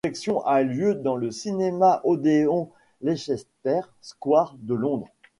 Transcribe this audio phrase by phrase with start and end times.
[0.03, 2.71] La projection a lieu dans le cinéma Odeon
[3.03, 5.09] Leicester Square de Londres.